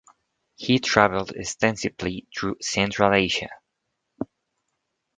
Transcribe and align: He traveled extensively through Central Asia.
He 0.55 0.79
traveled 0.79 1.29
extensively 1.35 2.25
through 2.35 2.55
Central 2.59 3.13
Asia. 3.13 3.51